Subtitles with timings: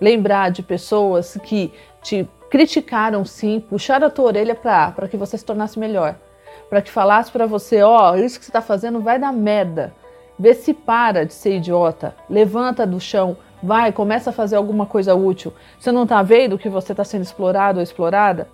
[0.00, 5.44] lembrar de pessoas que te criticaram sim, puxaram a tua orelha para que você se
[5.44, 6.16] tornasse melhor.
[6.70, 9.92] Para que falasse para você, ó, oh, isso que você está fazendo vai dar merda.
[10.38, 12.14] Vê se para de ser idiota.
[12.28, 15.52] Levanta do chão, vai, começa a fazer alguma coisa útil.
[15.78, 18.48] Você não está vendo que você está sendo explorado ou explorada?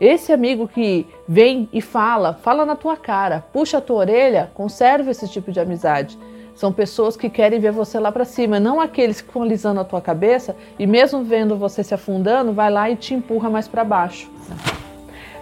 [0.00, 5.10] Esse amigo que vem e fala, fala na tua cara, puxa a tua orelha, conserva
[5.10, 6.18] esse tipo de amizade.
[6.58, 9.84] São pessoas que querem ver você lá para cima, não aqueles que ficam alisando a
[9.84, 13.84] tua cabeça e mesmo vendo você se afundando, vai lá e te empurra mais para
[13.84, 14.28] baixo.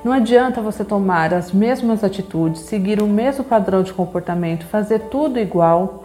[0.05, 5.39] Não adianta você tomar as mesmas atitudes, seguir o mesmo padrão de comportamento, fazer tudo
[5.39, 6.05] igual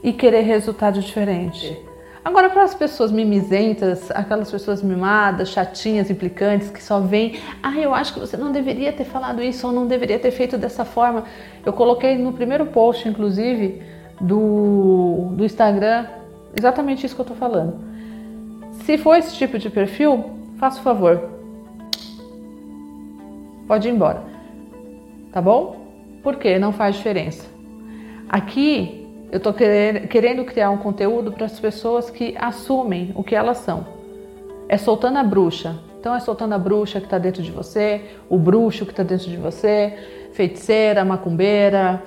[0.00, 1.76] e querer resultado diferente.
[2.24, 7.92] Agora, para as pessoas mimizentas, aquelas pessoas mimadas, chatinhas, implicantes, que só vêm, ah, eu
[7.92, 11.24] acho que você não deveria ter falado isso ou não deveria ter feito dessa forma.
[11.64, 16.06] Eu coloquei no primeiro post, inclusive, do, do Instagram,
[16.56, 17.78] exatamente isso que eu estou falando.
[18.84, 20.24] Se for esse tipo de perfil,
[20.58, 21.30] faça o favor.
[23.66, 24.22] Pode ir embora.
[25.32, 25.76] Tá bom?
[26.22, 27.46] Porque não faz diferença.
[28.28, 33.58] Aqui eu estou querendo criar um conteúdo para as pessoas que assumem o que elas
[33.58, 33.86] são.
[34.68, 35.78] É soltando a bruxa.
[35.98, 39.28] Então é soltando a bruxa que está dentro de você, o bruxo que está dentro
[39.28, 39.92] de você,
[40.32, 42.02] feiticeira, macumbeira,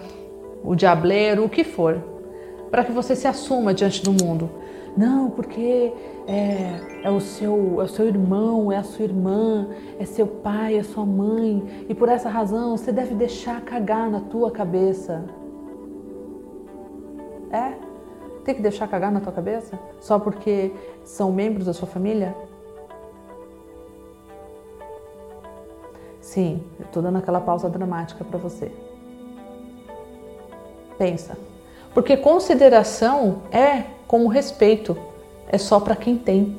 [0.64, 2.02] o diableiro, o que for,
[2.70, 4.50] para que você se assuma diante do mundo.
[4.98, 5.94] Não, porque
[6.28, 10.78] é, é, o seu, é o seu irmão, é a sua irmã, é seu pai,
[10.78, 15.24] é sua mãe, e por essa razão você deve deixar cagar na tua cabeça.
[17.52, 17.74] É?
[18.44, 19.80] Tem que deixar cagar na tua cabeça?
[20.00, 20.72] Só porque
[21.04, 22.36] são membros da sua família?
[26.20, 28.72] Sim, eu tô dando aquela pausa dramática para você.
[31.00, 31.38] Pensa.
[31.94, 34.98] Porque consideração é como respeito,
[35.48, 36.56] é só para quem tem.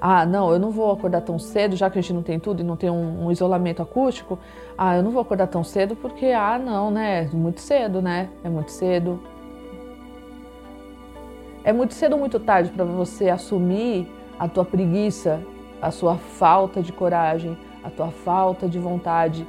[0.00, 2.60] Ah, não, eu não vou acordar tão cedo, já que a gente não tem tudo
[2.60, 4.38] e não tem um, um, isolamento acústico.
[4.76, 7.24] Ah, eu não vou acordar tão cedo porque, ah, não, né?
[7.32, 8.28] É muito cedo, né?
[8.42, 9.18] É muito cedo.
[11.62, 14.06] É muito cedo ou muito tarde para você assumir
[14.38, 15.40] a tua preguiça,
[15.80, 19.46] a sua falta de coragem, a tua falta de vontade.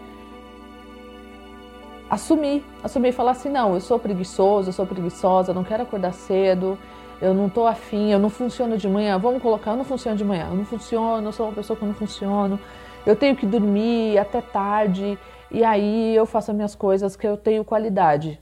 [2.10, 6.14] Assumir, assumir e falar assim: não, eu sou preguiçoso, eu sou preguiçosa, não quero acordar
[6.14, 6.78] cedo,
[7.22, 10.24] eu não tô afim, eu não funciono de manhã, vamos colocar, eu não funciono de
[10.24, 12.60] manhã, eu não funciono, eu sou uma pessoa que não funciono,
[13.06, 15.18] eu tenho que dormir até tarde
[15.50, 18.40] e aí eu faço as minhas coisas que eu tenho qualidade.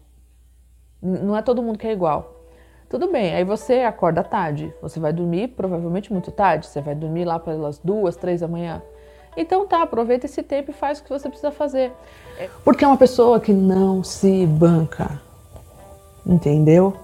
[1.02, 2.42] Não é todo mundo que é igual.
[2.90, 7.26] Tudo bem, aí você acorda tarde, você vai dormir provavelmente muito tarde, você vai dormir
[7.26, 8.82] lá pelas duas, três da manhã.
[9.36, 11.92] Então tá, aproveita esse tempo e faz o que você precisa fazer.
[12.64, 15.22] Porque é uma pessoa que não se banca.
[16.26, 16.96] Entendeu?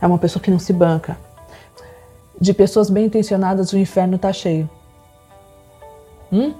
[0.00, 1.16] É uma pessoa que não se banca.
[2.40, 4.68] De pessoas bem intencionadas, o inferno está cheio.
[6.32, 6.54] Hum?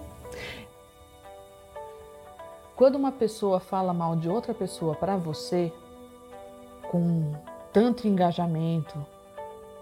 [2.77, 5.73] Quando uma pessoa fala mal de outra pessoa para você,
[6.91, 7.33] com
[7.73, 8.94] tanto engajamento,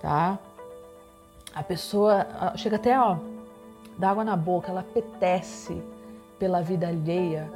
[0.01, 0.39] tá?
[1.55, 2.27] A pessoa
[2.57, 3.17] chega até, ó,
[4.01, 5.81] dá água na boca, ela apetece
[6.39, 7.51] pela vida alheia,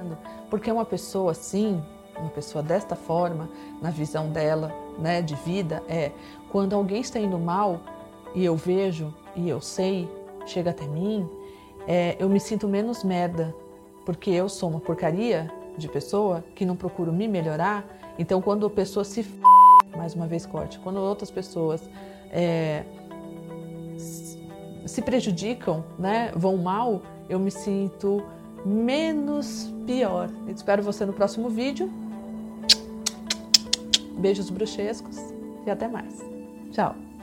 [0.50, 1.82] porque uma pessoa assim,
[2.19, 3.49] uma pessoa desta forma,
[3.81, 6.12] na visão dela, né, de vida, é
[6.53, 7.81] quando alguém está indo mal
[8.34, 10.09] e eu vejo e eu sei,
[10.47, 11.28] chega até mim,
[11.88, 13.55] é, eu me sinto menos merda,
[14.05, 17.84] porque eu sou uma porcaria de pessoa que não procuro me melhorar.
[18.19, 19.41] Então, quando a pessoa se f...
[19.97, 21.88] mais uma vez corte, quando outras pessoas
[22.31, 22.84] é,
[24.87, 28.22] se prejudicam, né, vão mal, eu me sinto
[28.65, 30.31] menos pior.
[30.47, 31.91] Eu espero você no próximo vídeo.
[34.19, 35.19] Beijos bruxescos
[35.67, 36.25] e até mais.
[36.71, 37.14] Tchau!